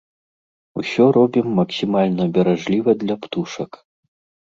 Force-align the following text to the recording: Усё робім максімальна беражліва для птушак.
Усё 0.83 1.03
робім 1.19 1.47
максімальна 1.61 2.29
беражліва 2.41 2.91
для 3.07 3.15
птушак. 3.27 3.71